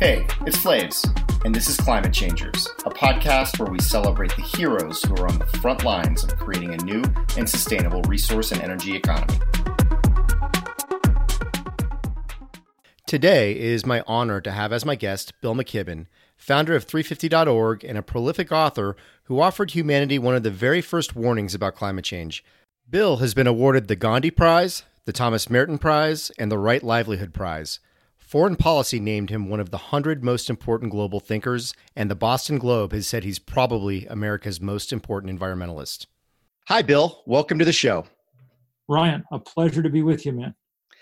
[0.00, 0.92] Hey, it's Flahive,
[1.44, 5.40] and this is Climate Changers, a podcast where we celebrate the heroes who are on
[5.40, 7.02] the front lines of creating a new
[7.36, 9.40] and sustainable resource and energy economy.
[13.08, 16.06] Today is my honor to have as my guest Bill McKibben,
[16.36, 18.94] founder of 350.org and a prolific author
[19.24, 22.44] who offered humanity one of the very first warnings about climate change.
[22.88, 27.34] Bill has been awarded the Gandhi Prize, the Thomas Merton Prize, and the Right Livelihood
[27.34, 27.80] Prize.
[28.28, 32.58] Foreign Policy named him one of the 100 most important global thinkers, and the Boston
[32.58, 36.04] Globe has said he's probably America's most important environmentalist.
[36.66, 37.22] Hi, Bill.
[37.24, 38.04] Welcome to the show.
[38.86, 40.54] Ryan, a pleasure to be with you, man.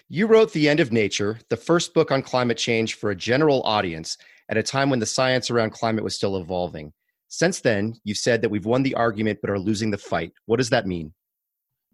[0.08, 3.60] You wrote The End of Nature, the first book on climate change for a general
[3.64, 4.16] audience
[4.48, 6.92] at a time when the science around climate was still evolving.
[7.26, 10.30] Since then, you've said that we've won the argument but are losing the fight.
[10.44, 11.12] What does that mean?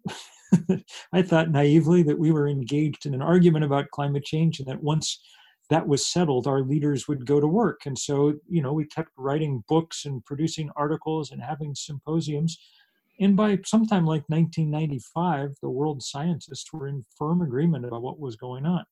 [1.13, 4.83] I thought naively that we were engaged in an argument about climate change and that
[4.83, 5.19] once
[5.69, 7.81] that was settled, our leaders would go to work.
[7.85, 12.57] And so, you know, we kept writing books and producing articles and having symposiums.
[13.19, 18.35] And by sometime like 1995, the world scientists were in firm agreement about what was
[18.35, 18.83] going on.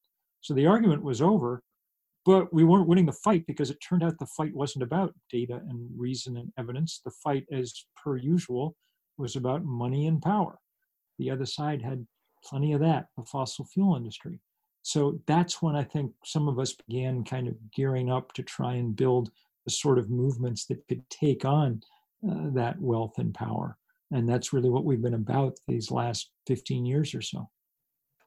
[0.42, 1.62] So the argument was over,
[2.26, 5.62] but we weren't winning the fight because it turned out the fight wasn't about data
[5.70, 7.02] and reason and evidence.
[7.04, 8.76] The fight, as per usual,
[9.18, 10.61] was about money and power.
[11.22, 12.08] The other side had
[12.44, 14.40] plenty of that, the fossil fuel industry.
[14.82, 18.74] So that's when I think some of us began kind of gearing up to try
[18.74, 19.30] and build
[19.64, 21.84] the sort of movements that could take on
[22.28, 23.78] uh, that wealth and power.
[24.10, 27.48] And that's really what we've been about these last 15 years or so.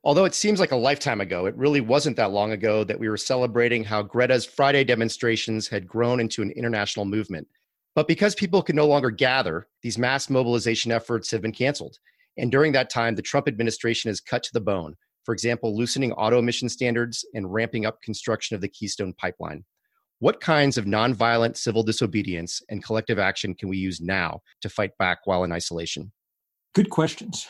[0.05, 3.09] Although it seems like a lifetime ago, it really wasn't that long ago that we
[3.09, 7.49] were celebrating how Greta's Friday demonstrations had grown into an international movement.
[7.97, 11.99] But because people can no longer gather, these mass mobilization efforts have been canceled.
[12.37, 16.13] And during that time, the Trump administration has cut to the bone, for example, loosening
[16.13, 19.65] auto emission standards and ramping up construction of the Keystone Pipeline.
[20.19, 24.97] What kinds of nonviolent civil disobedience and collective action can we use now to fight
[24.99, 26.13] back while in isolation?
[26.75, 27.49] Good questions.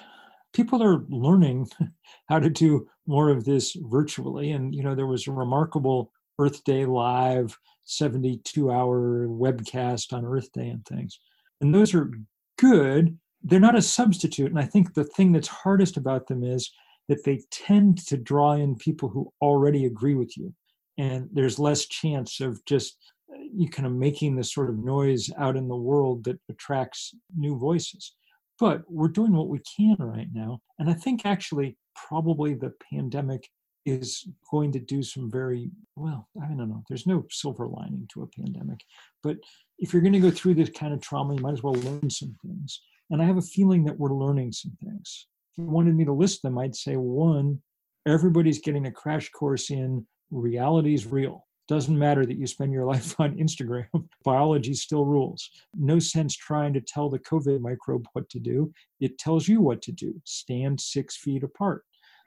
[0.53, 1.69] People are learning
[2.29, 4.53] how to do more of this virtually.
[4.53, 10.51] And, you know, there was a remarkable Earth Day Live 72 hour webcast on Earth
[10.53, 11.19] Day and things.
[11.61, 12.11] And those are
[12.59, 14.51] good they're not a substitute.
[14.51, 16.73] And I think the thing that's hardest about them is
[17.09, 20.53] that they tend to draw in people who already agree with you.
[20.97, 22.97] And there's less chance of just
[23.31, 27.15] uh, you kind of making this sort of noise out in the world that attracts
[27.37, 28.15] new voices.
[28.59, 30.61] But we're doing what we can right now.
[30.79, 31.77] And I think actually,
[32.09, 33.49] probably the pandemic
[33.87, 38.23] is going to do some very well i don't know there's no silver lining to
[38.23, 38.81] a pandemic
[39.23, 39.37] but
[39.79, 42.09] if you're going to go through this kind of trauma you might as well learn
[42.09, 45.27] some things and I have a feeling that we're learning some things.
[45.53, 47.61] If you wanted me to list them, I'd say one,
[48.07, 51.47] everybody's getting a crash course in reality is real.
[51.67, 53.87] Doesn't matter that you spend your life on Instagram,
[54.25, 55.49] biology still rules.
[55.75, 58.73] No sense trying to tell the COVID microbe what to do.
[59.01, 61.85] It tells you what to do stand six feet apart.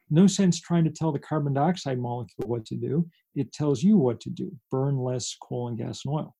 [0.09, 3.07] No sense trying to tell the carbon dioxide molecule what to do.
[3.35, 6.35] It tells you what to do burn less coal and gas and oil.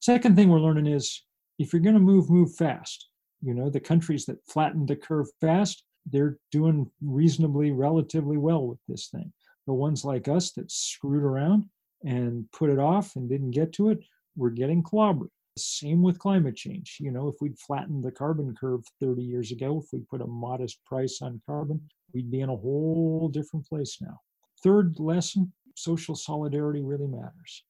[0.00, 1.24] Second thing we're learning is
[1.58, 3.09] if you're going to move, move fast.
[3.42, 8.78] You know, the countries that flattened the curve fast, they're doing reasonably, relatively well with
[8.88, 9.32] this thing.
[9.66, 11.66] The ones like us that screwed around
[12.04, 14.00] and put it off and didn't get to it,
[14.36, 15.28] we're getting clobbered.
[15.58, 16.96] Same with climate change.
[17.00, 20.26] You know, if we'd flattened the carbon curve 30 years ago, if we put a
[20.26, 21.80] modest price on carbon,
[22.14, 24.18] we'd be in a whole different place now.
[24.62, 27.64] Third lesson social solidarity really matters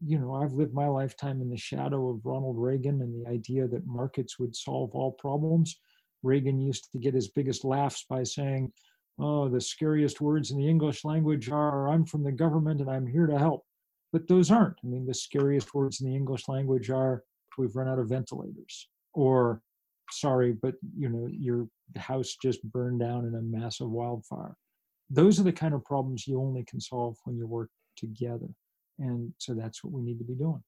[0.00, 3.68] you know, I've lived my lifetime in the shadow of Ronald Reagan and the idea
[3.68, 5.78] that markets would solve all problems.
[6.22, 8.72] Reagan used to get his biggest laughs by saying,
[9.18, 13.06] Oh, the scariest words in the English language are, I'm from the government and I'm
[13.06, 13.64] here to help.
[14.12, 14.76] But those aren't.
[14.82, 17.22] I mean, the scariest words in the English language are,
[17.56, 18.88] We've run out of ventilators.
[19.12, 19.60] Or,
[20.10, 24.56] sorry, but you know, your house just burned down in a massive wildfire.
[25.10, 28.48] Those are the kind of problems you only can solve when you work together.
[28.98, 30.62] And so that's what we need to be doing.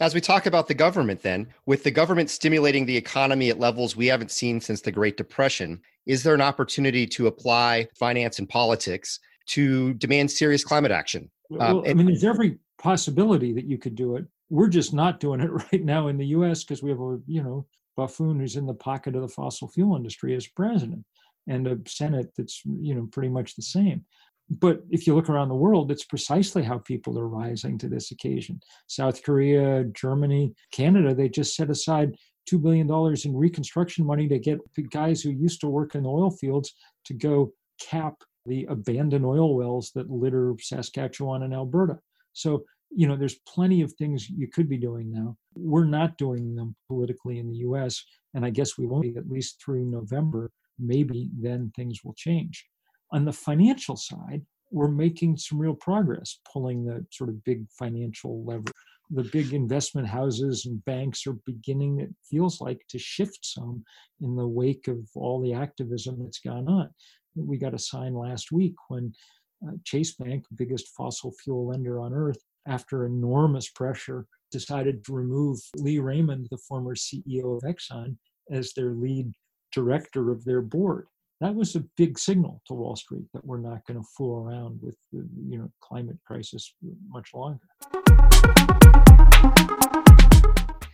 [0.00, 3.96] As we talk about the government, then, with the government stimulating the economy at levels
[3.96, 8.48] we haven't seen since the Great Depression, is there an opportunity to apply finance and
[8.48, 11.30] politics to demand serious climate action?
[11.52, 14.24] Um, well, I mean, there's every possibility that you could do it.
[14.48, 16.64] We're just not doing it right now in the U.S.
[16.64, 19.96] because we have a you know buffoon who's in the pocket of the fossil fuel
[19.96, 21.04] industry as president,
[21.46, 24.04] and a Senate that's you know pretty much the same.
[24.50, 28.10] But if you look around the world, it's precisely how people are rising to this
[28.10, 28.60] occasion.
[28.88, 32.16] South Korea, Germany, Canada, they just set aside
[32.50, 32.88] $2 billion
[33.24, 34.58] in reconstruction money to get
[34.90, 36.74] guys who used to work in oil fields
[37.04, 38.14] to go cap
[38.46, 41.98] the abandoned oil wells that litter Saskatchewan and Alberta.
[42.32, 45.36] So you know, there's plenty of things you could be doing now.
[45.54, 48.04] We're not doing them politically in the US,
[48.34, 50.50] and I guess we won't be at least through November.
[50.78, 52.66] Maybe then things will change.
[53.12, 58.44] On the financial side, we're making some real progress, pulling the sort of big financial
[58.44, 58.70] lever.
[59.10, 63.84] The big investment houses and banks are beginning, it feels like, to shift some
[64.20, 66.90] in the wake of all the activism that's gone on.
[67.34, 69.12] We got a sign last week when
[69.66, 75.58] uh, Chase Bank, biggest fossil fuel lender on earth, after enormous pressure, decided to remove
[75.76, 78.16] Lee Raymond, the former CEO of Exxon,
[78.50, 79.32] as their lead
[79.72, 81.06] director of their board.
[81.40, 84.78] That was a big signal to Wall Street that we're not going to fool around
[84.82, 86.74] with the you know climate crisis
[87.08, 87.60] much longer.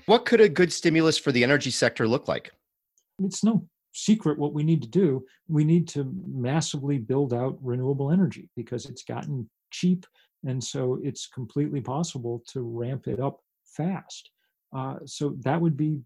[0.06, 2.52] What could a good stimulus for the energy sector look like?
[3.24, 5.24] It's no secret what we need to do.
[5.48, 10.06] We need to massively build out renewable energy because it's gotten cheap
[10.46, 14.30] and so it's completely possible to ramp it up fast.
[14.72, 16.02] Uh, so that would be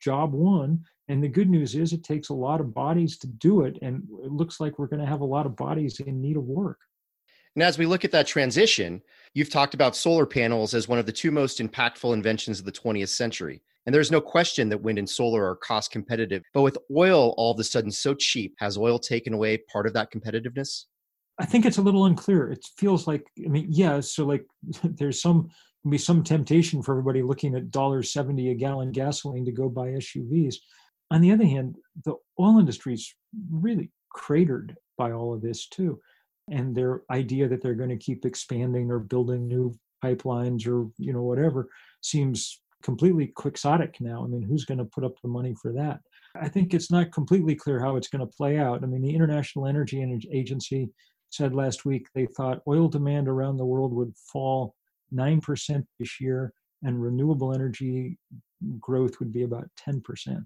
[0.00, 0.84] job one.
[1.08, 3.78] And the good news is it takes a lot of bodies to do it.
[3.82, 6.44] And it looks like we're going to have a lot of bodies in need of
[6.44, 6.78] work.
[7.54, 9.00] And as we look at that transition,
[9.32, 12.72] you've talked about solar panels as one of the two most impactful inventions of the
[12.72, 13.62] 20th century.
[13.86, 16.42] And there's no question that wind and solar are cost competitive.
[16.52, 19.92] But with oil all of a sudden so cheap, has oil taken away part of
[19.92, 20.84] that competitiveness?
[21.38, 22.50] I think it's a little unclear.
[22.50, 24.46] It feels like, I mean, yeah, so like
[24.82, 25.50] there's some
[25.88, 30.56] be some temptation for everybody looking at $1.70 a gallon gasoline to go buy SUVs.
[31.14, 33.14] On the other hand, the oil industry is
[33.48, 36.00] really cratered by all of this too.
[36.50, 39.72] And their idea that they're going to keep expanding or building new
[40.04, 41.68] pipelines or, you know, whatever
[42.00, 44.24] seems completely quixotic now.
[44.24, 46.00] I mean, who's going to put up the money for that?
[46.34, 48.82] I think it's not completely clear how it's going to play out.
[48.82, 50.02] I mean, the International Energy
[50.32, 50.90] Agency
[51.30, 54.74] said last week they thought oil demand around the world would fall
[55.14, 56.52] 9% this year
[56.82, 58.18] and renewable energy
[58.80, 60.44] growth would be about 10%.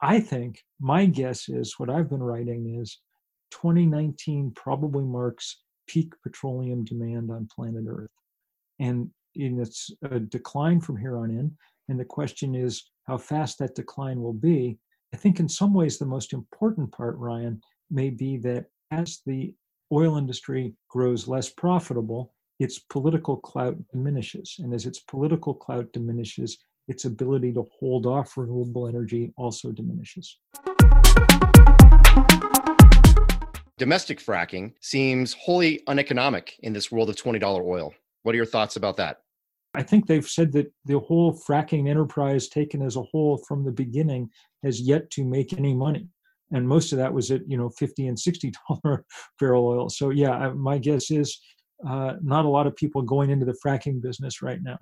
[0.00, 3.00] I think my guess is what I've been writing is
[3.52, 8.10] 2019 probably marks peak petroleum demand on planet Earth.
[8.78, 11.56] And in it's a decline from here on in.
[11.88, 14.78] And the question is how fast that decline will be.
[15.14, 17.60] I think in some ways the most important part, Ryan,
[17.90, 19.54] may be that as the
[19.92, 24.56] oil industry grows less profitable, its political clout diminishes.
[24.58, 30.38] And as its political clout diminishes, its ability to hold off renewable energy also diminishes.
[33.78, 37.92] Domestic fracking seems wholly uneconomic in this world of $20 oil.
[38.22, 39.18] What are your thoughts about that?
[39.74, 43.72] I think they've said that the whole fracking enterprise, taken as a whole from the
[43.72, 44.30] beginning,
[44.62, 46.08] has yet to make any money
[46.52, 49.04] and most of that was at you know 50 and 60 dollar
[49.40, 51.38] barrel oil so yeah my guess is
[51.86, 54.78] uh, not a lot of people going into the fracking business right now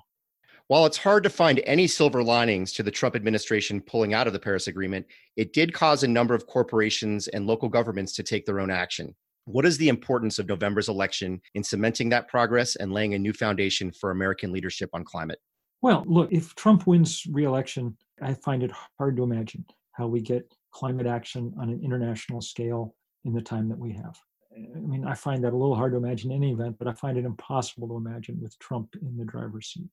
[0.68, 4.32] while it's hard to find any silver linings to the Trump administration pulling out of
[4.32, 5.04] the Paris Agreement,
[5.36, 9.14] it did cause a number of corporations and local governments to take their own action.
[9.44, 13.34] What is the importance of November's election in cementing that progress and laying a new
[13.34, 15.38] foundation for American leadership on climate?
[15.82, 20.50] Well, look, if Trump wins re-election, I find it hard to imagine how we get
[20.70, 22.94] climate action on an international scale
[23.26, 24.18] in the time that we have.
[24.56, 26.92] I mean, I find that a little hard to imagine in any event, but I
[26.92, 29.90] find it impossible to imagine with Trump in the driver's seat.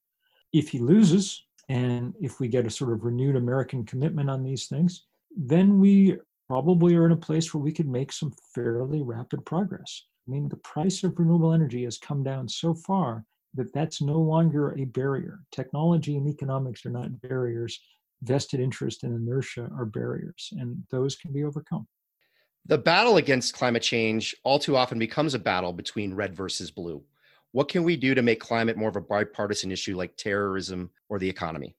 [0.53, 4.67] If he loses, and if we get a sort of renewed American commitment on these
[4.67, 5.05] things,
[5.35, 6.17] then we
[6.47, 10.03] probably are in a place where we could make some fairly rapid progress.
[10.27, 14.19] I mean, the price of renewable energy has come down so far that that's no
[14.19, 15.39] longer a barrier.
[15.51, 17.79] Technology and economics are not barriers
[18.23, 21.87] vested interest and inertia are barriers, and those can be overcome.
[22.65, 27.03] The battle against climate change all too often becomes a battle between red versus blue.
[27.53, 31.19] What can we do to make climate more of a bipartisan issue like terrorism or
[31.19, 31.75] the economy?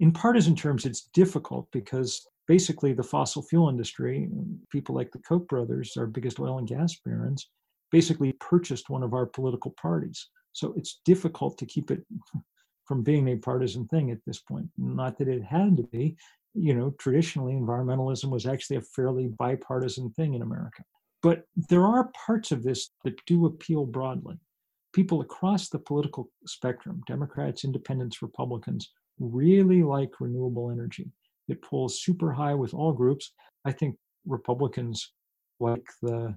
[0.00, 4.28] In partisan terms, it's difficult because basically the fossil fuel industry,
[4.70, 7.48] people like the Koch brothers, our biggest oil and gas barons,
[7.92, 10.28] basically purchased one of our political parties.
[10.52, 12.04] So it's difficult to keep it
[12.84, 14.68] from being a partisan thing at this point.
[14.76, 16.16] Not that it had to be.
[16.54, 20.82] You know, traditionally, environmentalism was actually a fairly bipartisan thing in America.
[21.22, 24.38] But there are parts of this that do appeal broadly.
[24.92, 31.10] People across the political spectrum, Democrats, Independents, Republicans, really like renewable energy.
[31.48, 33.32] It pulls super high with all groups.
[33.64, 33.96] I think
[34.26, 35.12] Republicans
[35.60, 36.36] like the,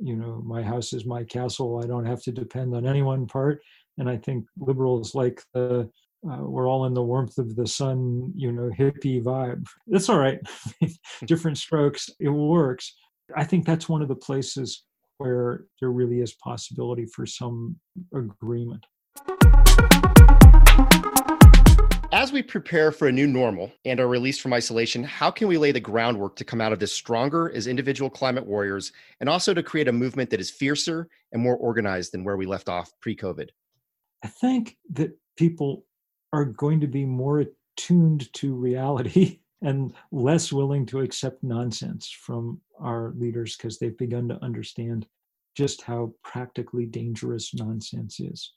[0.00, 1.80] you know, my house is my castle.
[1.82, 3.60] I don't have to depend on any one part
[3.98, 5.90] and I think liberals like the
[6.28, 9.64] uh, we're all in the warmth of the sun, you know, hippie vibe.
[9.86, 10.40] That's all right.
[11.26, 12.92] Different strokes, it works.
[13.36, 14.82] I think that's one of the places
[15.18, 17.76] where there really is possibility for some
[18.14, 18.84] agreement.
[22.10, 25.58] As we prepare for a new normal and are released from isolation, how can we
[25.58, 29.52] lay the groundwork to come out of this stronger as individual climate warriors and also
[29.52, 32.90] to create a movement that is fiercer and more organized than where we left off
[33.00, 33.50] pre COVID?
[34.24, 35.84] I think that people
[36.32, 37.44] are going to be more
[37.76, 44.28] attuned to reality and less willing to accept nonsense from our leaders because they've begun
[44.28, 45.06] to understand
[45.56, 48.52] just how practically dangerous nonsense is.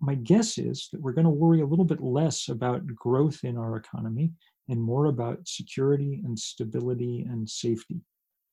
[0.00, 3.58] My guess is that we're going to worry a little bit less about growth in
[3.58, 4.32] our economy
[4.70, 8.00] and more about security and stability and safety.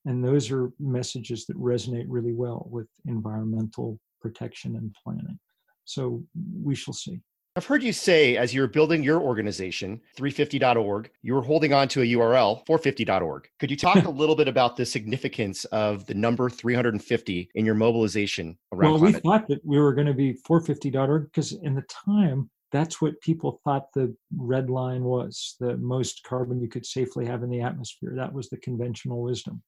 [0.06, 5.39] And those are messages that resonate really well with environmental protection and planning.
[5.86, 6.24] So
[6.62, 7.22] we shall see.
[7.58, 12.04] I've heard you say as you're building your organization, 350.org, you were holding on to
[12.04, 13.50] a URL, 450.org.
[13.60, 17.74] Could you talk a little bit about the significance of the number 350 in your
[17.74, 19.24] mobilization around Well, climate?
[19.24, 23.20] we thought that we were going to be 450.org because in the time, that's what
[23.22, 27.62] people thought the red line was the most carbon you could safely have in the
[27.62, 28.14] atmosphere.
[28.16, 29.64] That was the conventional wisdom.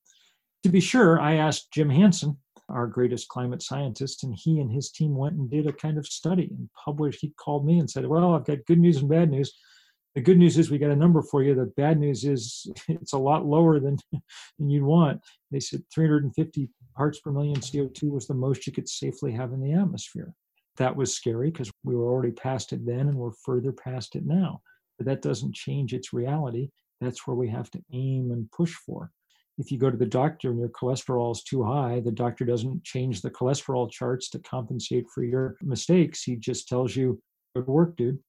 [0.62, 2.38] To be sure, I asked Jim Hansen,
[2.70, 6.08] our greatest climate scientist, and he and his team went and did a kind of
[6.08, 7.20] study and published.
[7.22, 9.54] He called me and said, Well, I've got good news and bad news.
[10.16, 11.54] The good news is we got a number for you.
[11.54, 15.22] The bad news is it's a lot lower than, than you'd want.
[15.52, 19.62] They said 350 parts per million CO2 was the most you could safely have in
[19.62, 20.34] the atmosphere.
[20.78, 24.26] That was scary because we were already past it then and we're further past it
[24.26, 24.62] now.
[24.98, 26.70] But that doesn't change its reality.
[27.02, 29.12] That's where we have to aim and push for
[29.60, 32.82] if you go to the doctor and your cholesterol is too high, the doctor doesn't
[32.86, 36.24] change the cholesterol charts to compensate for your mistakes.
[36.24, 37.22] He just tells you,
[37.54, 38.20] go to work, dude.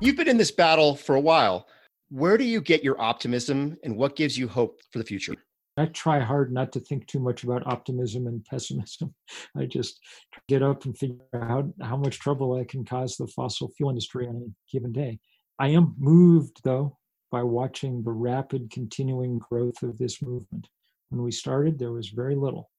[0.00, 1.66] You've been in this battle for a while.
[2.10, 5.34] Where do you get your optimism and what gives you hope for the future?
[5.78, 9.14] I try hard not to think too much about optimism and pessimism.
[9.56, 9.98] I just
[10.46, 14.28] get up and figure out how much trouble I can cause the fossil fuel industry
[14.28, 15.20] on a given day.
[15.58, 16.98] I am moved, though,
[17.30, 20.68] by watching the rapid continuing growth of this movement.
[21.10, 22.70] When we started, there was very little.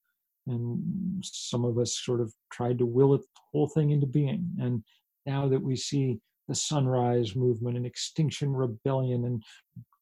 [0.46, 4.48] And some of us sort of tried to will it, the whole thing into being.
[4.60, 4.84] And
[5.26, 9.42] now that we see the sunrise movement and extinction rebellion and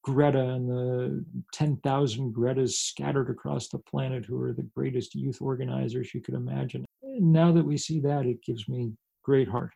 [0.02, 1.24] greta and the
[1.54, 6.84] 10,000 gretas scattered across the planet who are the greatest youth organizers you could imagine
[7.02, 9.72] now that we see that it gives me great heart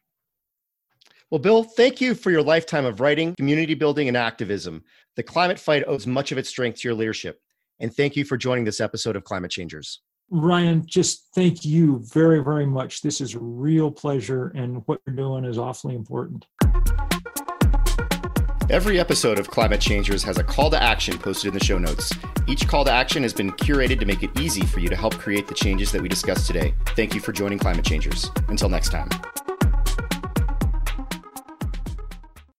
[1.31, 4.83] well, Bill, thank you for your lifetime of writing, community building, and activism.
[5.17, 7.41] The climate fight owes much of its strength to your leadership.
[7.81, 10.01] And thank you for joining this episode of Climate Changers.
[10.31, 13.03] Ryan, just thank you very, very much.
[13.03, 16.47] This is a real pleasure, and what you're doing is awfully important.
[18.71, 22.13] Every episode of Climate Changers has a call to action posted in the show notes.
[22.47, 25.15] Each call to action has been curated to make it easy for you to help
[25.15, 26.75] create the changes that we discussed today.
[26.89, 28.31] Thank you for joining Climate Changers.
[28.49, 29.09] Until next time.